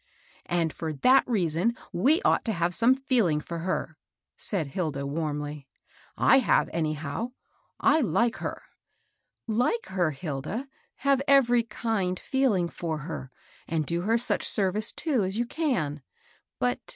[0.47, 3.99] And for that reason we ought to have some feeling for her,"
[4.35, 5.67] said Hilda^ warmly."
[6.33, 7.33] I have, anyhow.
[7.79, 8.63] I hke her.""
[9.47, 10.67] Like her, Hilda,
[11.05, 13.29] have every kind feeling for her,
[13.67, 16.01] and do her such service, too, as you can;
[16.57, 16.89] but, 'lO MABEL ROSS.